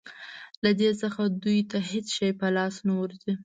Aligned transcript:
له 0.63 0.71
دې 0.79 0.91
څخه 1.01 1.21
دوی 1.43 1.59
ته 1.71 1.77
هېڅ 1.89 2.07
شی 2.17 2.29
په 2.39 2.47
لاس 2.55 2.75
نه 2.87 2.93
ورځي. 2.99 3.33